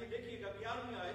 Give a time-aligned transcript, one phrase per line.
[0.00, 1.12] آئیے دیکھی اخیار میں آئے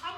[0.00, 0.17] ہم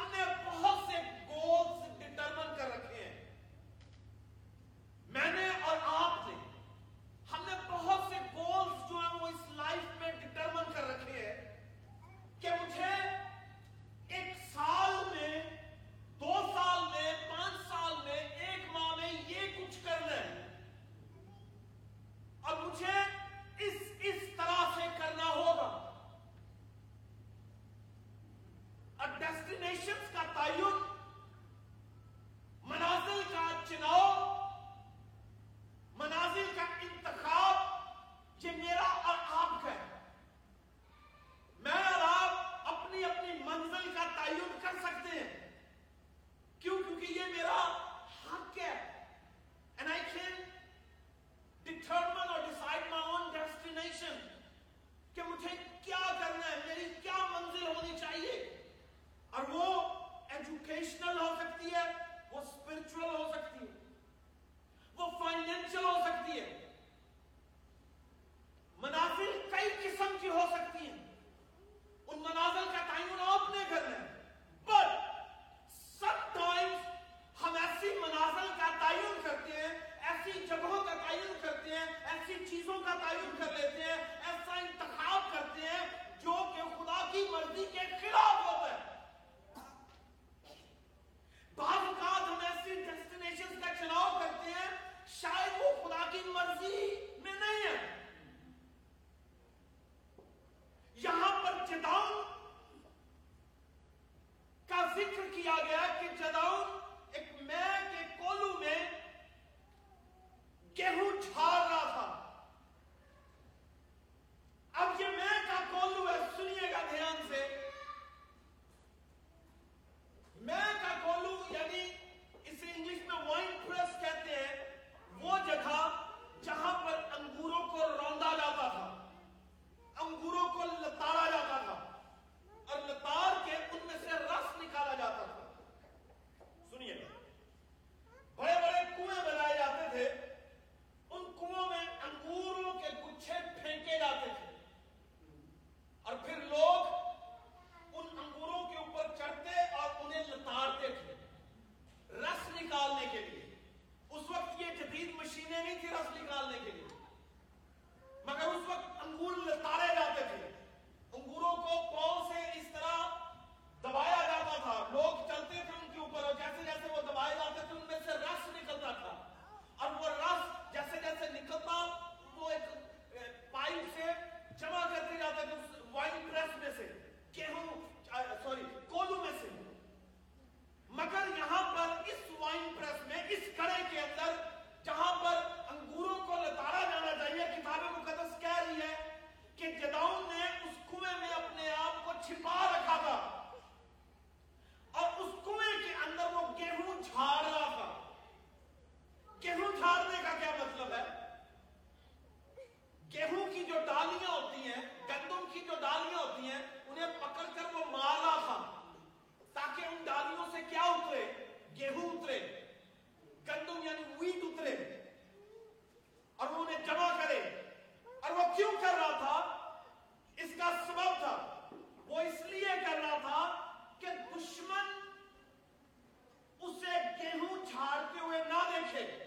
[228.95, 229.20] کے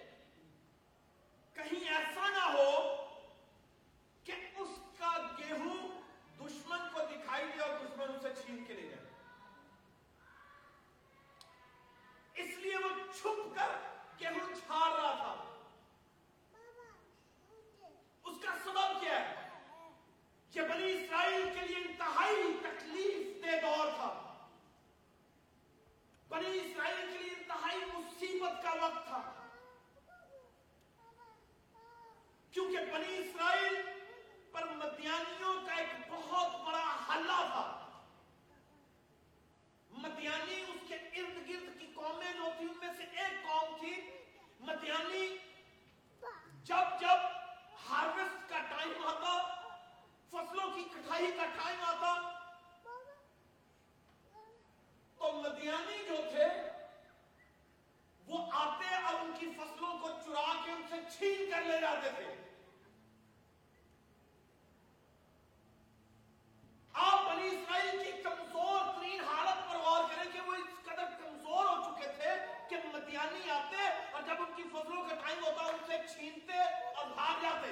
[74.33, 76.59] جب ان کی فصلوں کا ٹائم ہوتا ان سے چھینتے
[76.99, 77.67] اور بھاگ جاتے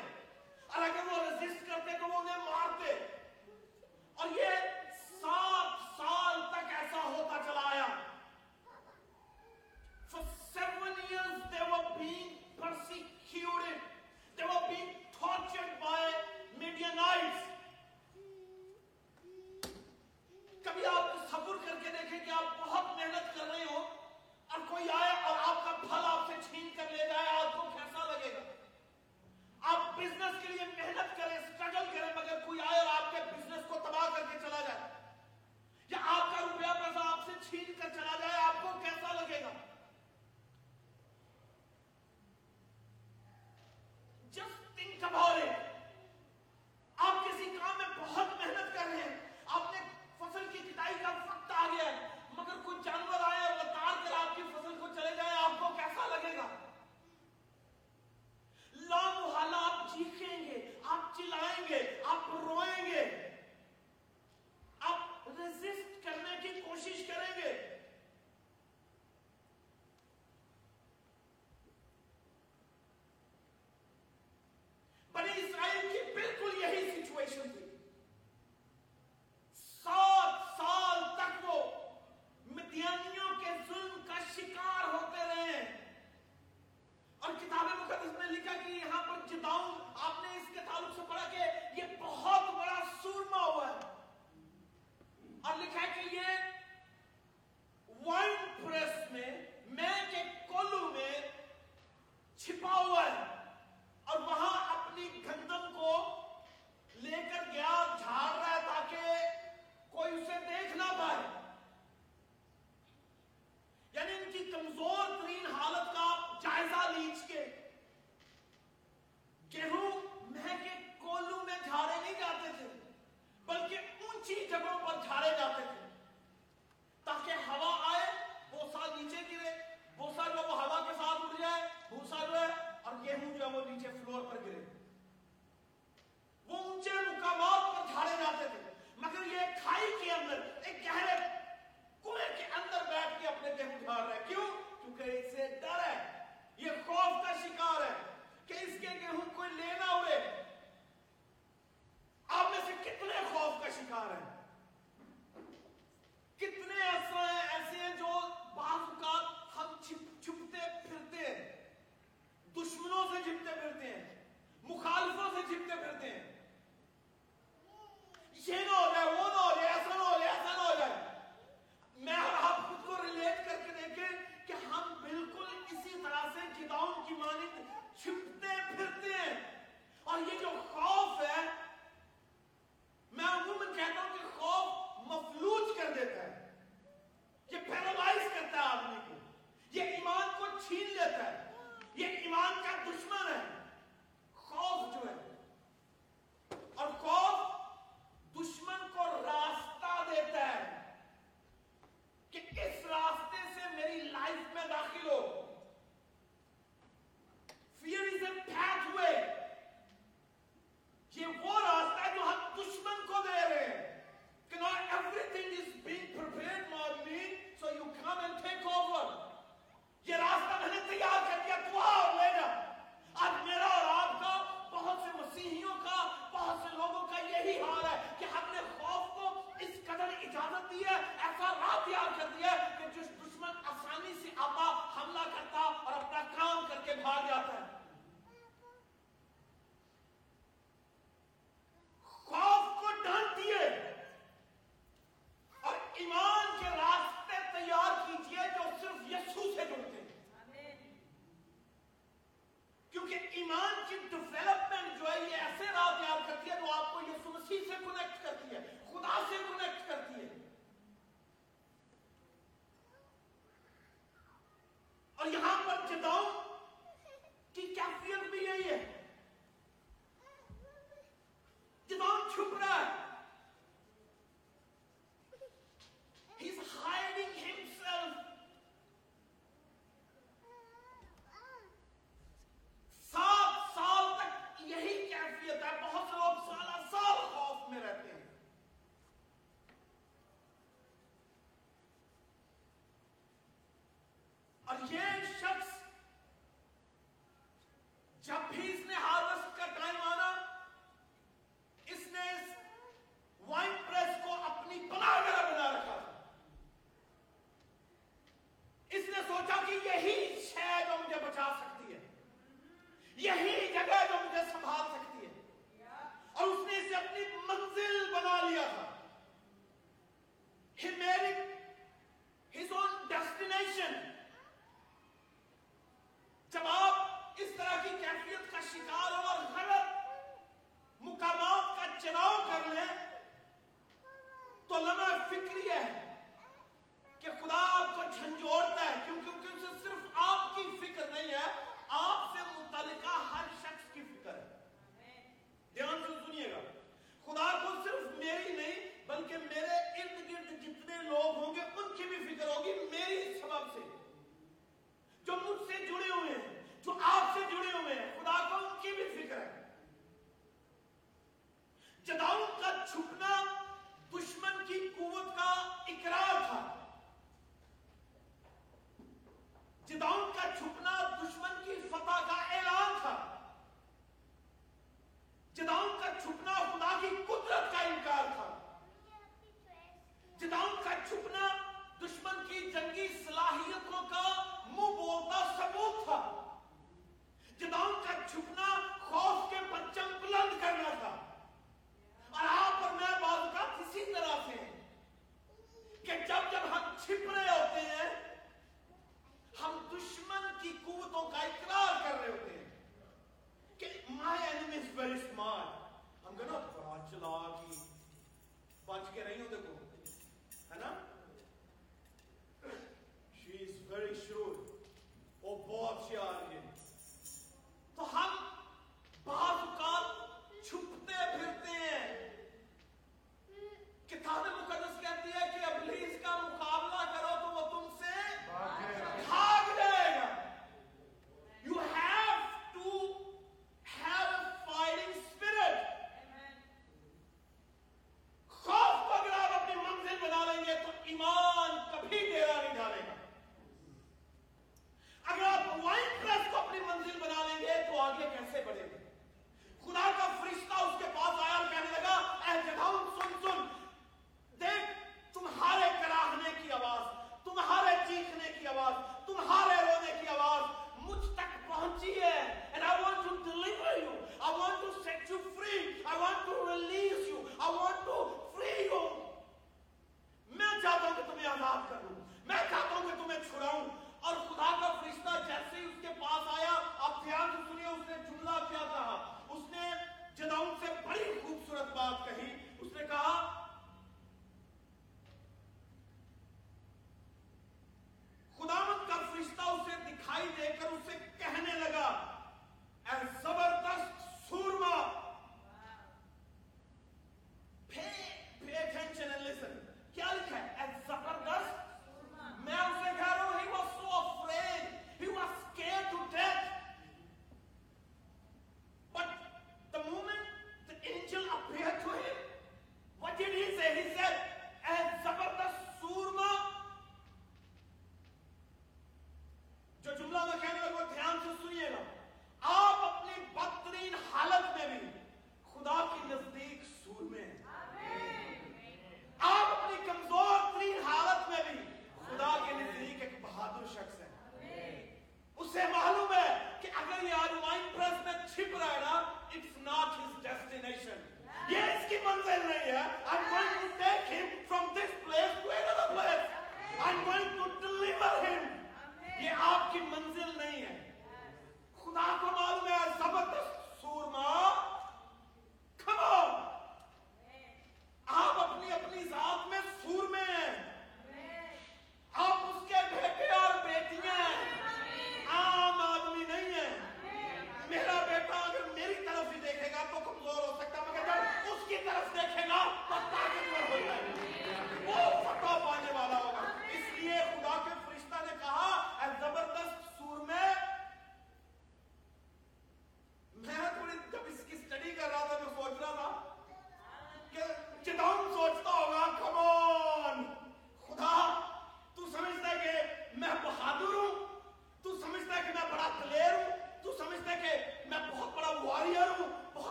[0.67, 2.91] اور اگر وہ ریزسٹ کرتے تو وہ انہیں مارتے
[4.13, 4.67] اور یہ
[5.21, 7.87] سات سال تک ایسا ہوتا چلا آیا
[10.13, 10.21] For
[10.51, 12.31] seven years they were being
[12.61, 13.83] persecuted.
[14.39, 16.03] They were being tortured by
[16.63, 17.47] Midianites.
[20.69, 24.85] کبھی آپ سفر کر کے دیکھیں کہ آپ بہت محنت کر رہے ہو اور کوئی
[25.01, 25.20] آیا
[30.03, 33.79] بزنس کے لیے محنت کرے اسٹرگل کرے مگر کوئی آئے اور آپ کے بزنس کو
[33.87, 34.89] تباہ کر کے چلا جائے
[35.93, 38.40] یا آپ کا روپیہ پیسہ آپ سے چھین کر چلا جائے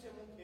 [0.00, 0.37] ser muito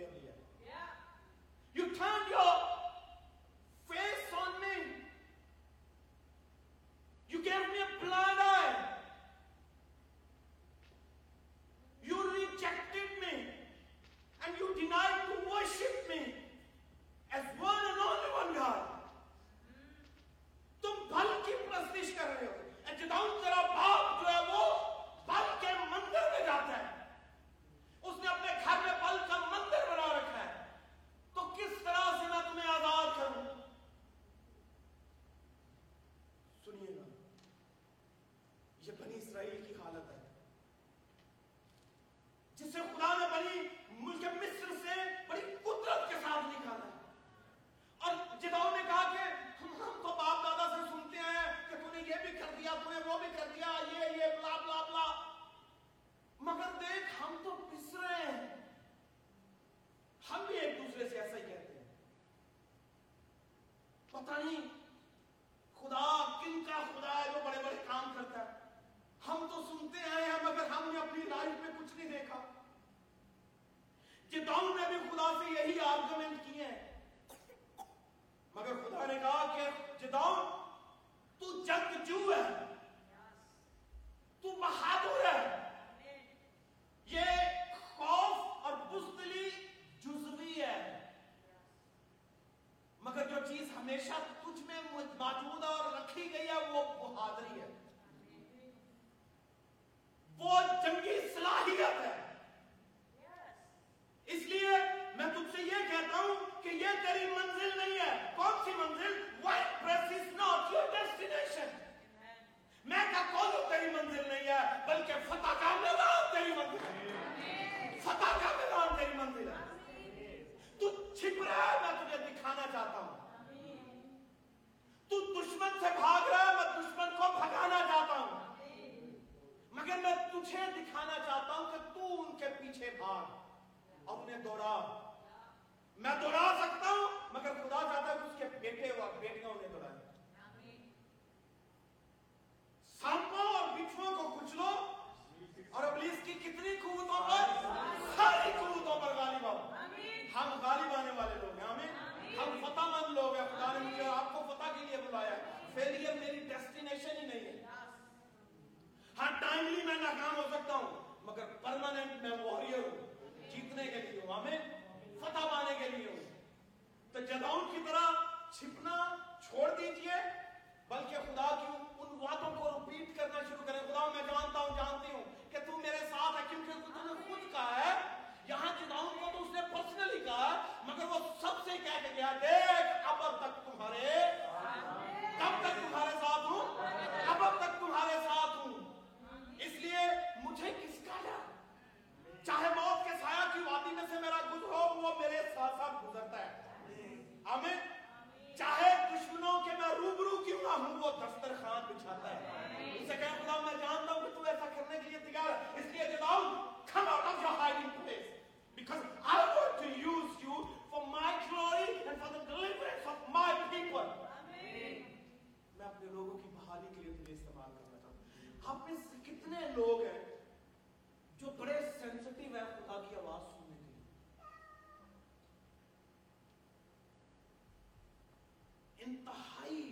[229.07, 229.83] انتہائی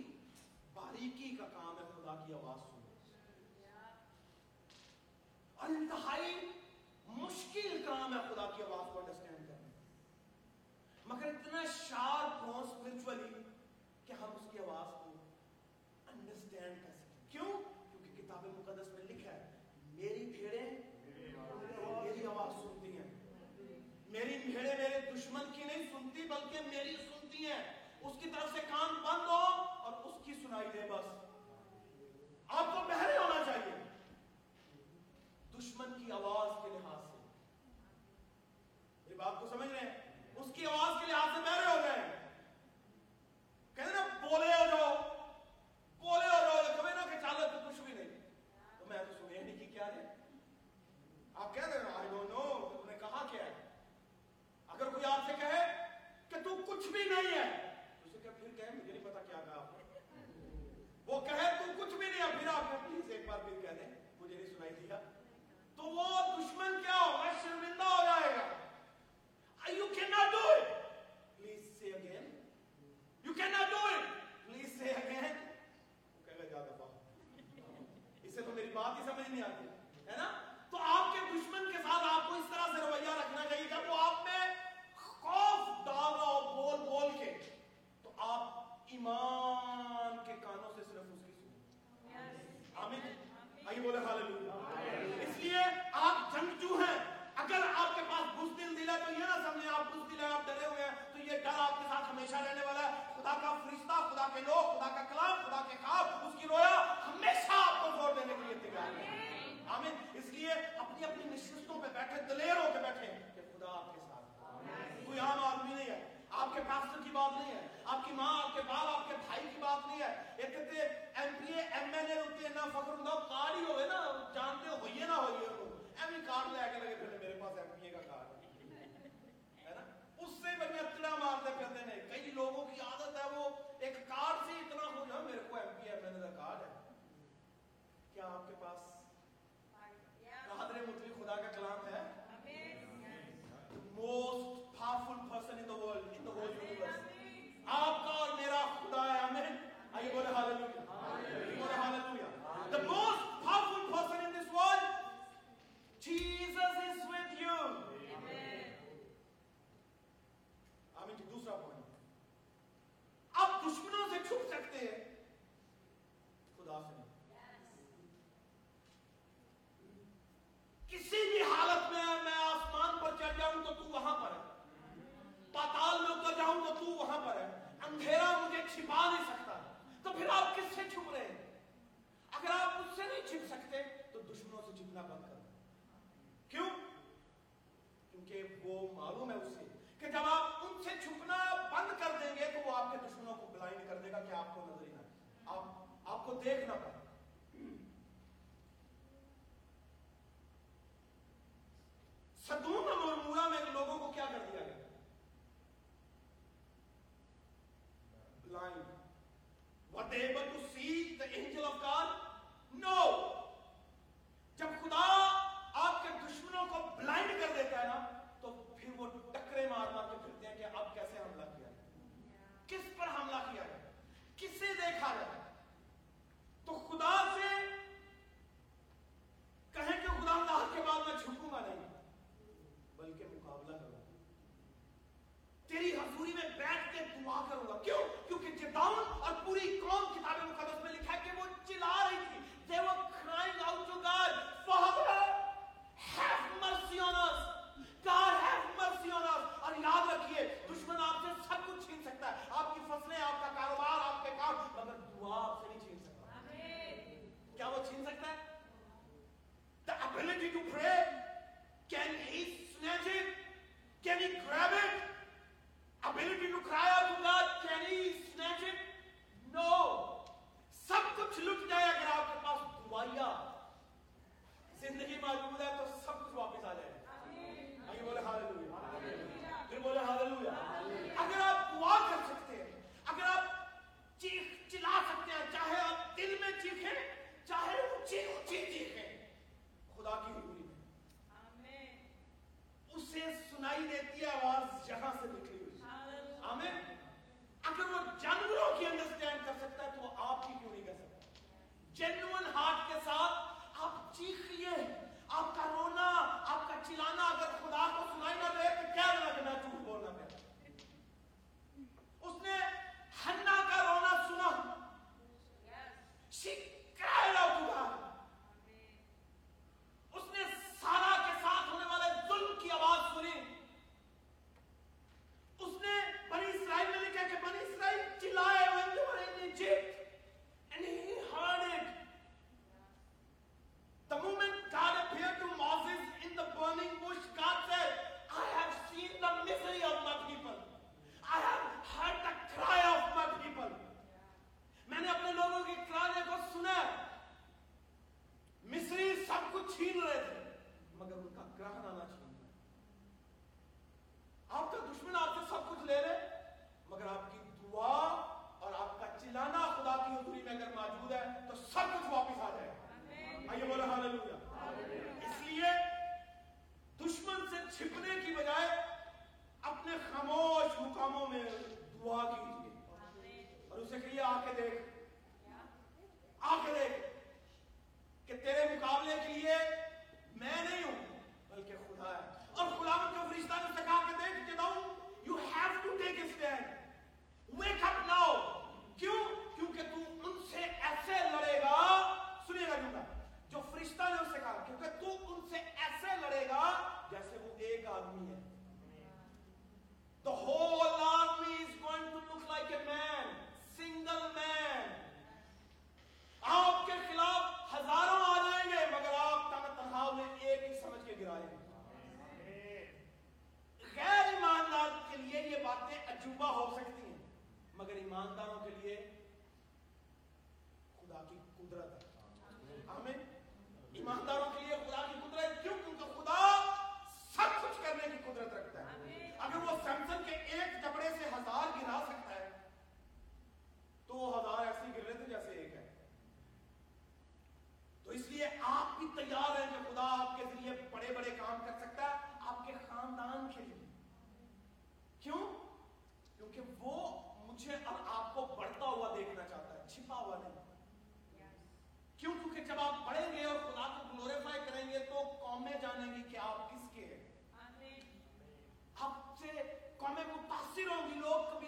[0.73, 2.71] باریکی کا کام ہے خدا کی آواز
[5.63, 6.33] اور انتہائی
[7.17, 12.42] مشکل کام ہے خدا کی آواز کو انڈرسٹینڈ کرنا مگر اتنا شارپ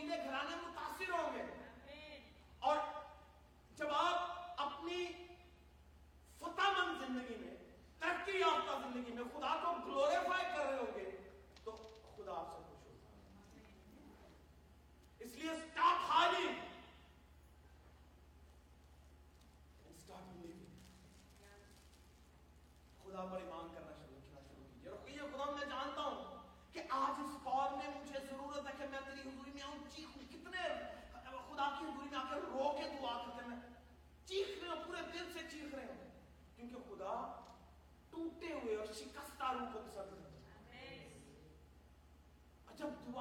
[0.10, 2.00] گھرانے متاثر ہوں گے
[2.70, 2.78] اور
[3.78, 5.04] جب آپ اپنی
[6.40, 7.54] فتح مند زندگی میں
[8.00, 10.24] ترقی یافتہ زندگی میں خدا کو گلوری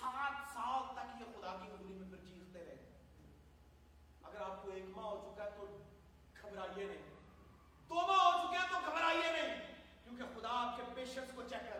[0.00, 2.76] سات سال تک یہ خدا کی حضوری میں رہے
[4.30, 5.66] اگر آپ کو ایک ماہ ہو چکا ہے تو
[6.50, 7.08] گھبرائیے نہیں
[7.88, 9.58] دو ماہ ہو چکے ہیں تو گھبرائیے نہیں
[10.04, 11.75] کیونکہ خدا آپ کے پیشنس کو چیک کر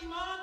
[0.00, 0.37] ایمان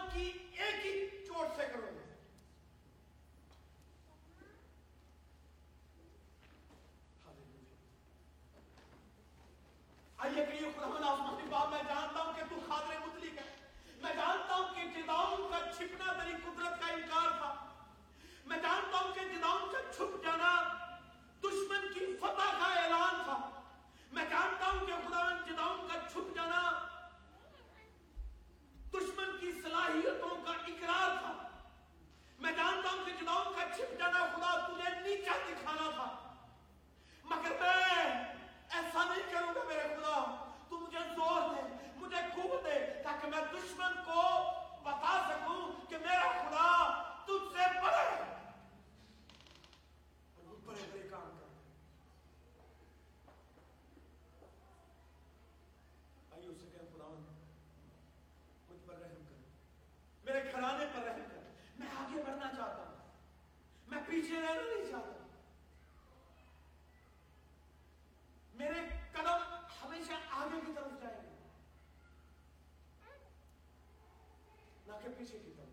[75.06, 75.65] کے پیچھے کتنا